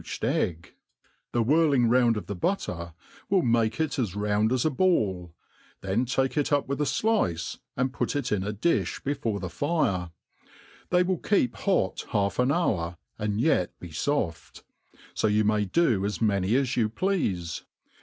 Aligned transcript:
207 0.03 0.39
•m 0.39 0.41
po&cbed 0.41 0.49
egg; 0.65 0.75
the 1.31 1.43
whtriing 1.43 1.87
round 1.87 2.17
of 2.17 2.25
the 2.25 2.33
butter 2.35 2.95
will 3.29 3.43
make 3.43 3.79
it 3.79 3.99
as 3.99 4.15
round 4.15 4.51
as 4.51 4.65
a 4.65 4.71
Mi, 4.71 5.29
then 5.81 6.05
take 6.05 6.35
it 6.35 6.51
op 6.51 6.67
with 6.67 6.81
a 6.81 6.85
flice, 6.87 7.59
and 7.77 7.93
put 7.93 8.15
it 8.15 8.31
in 8.31 8.41
a 8.43 8.51
difli 8.51 9.03
before 9.03 9.39
the 9.39 9.47
fire: 9.47 10.09
they 10.89 11.03
will 11.03 11.19
keep 11.19 11.55
hot 11.55 12.03
half 12.13 12.39
an 12.39 12.51
hour 12.51 12.97
and 13.19 13.39
yet 13.39 13.79
be 13.79 13.89
ibft; 13.89 14.63
fo 15.15 15.27
you 15.27 15.43
may 15.43 15.65
do 15.65 16.03
as 16.03 16.19
many 16.19 16.55
as 16.55 16.75
you 16.75 16.89
pleafe. 16.89 17.61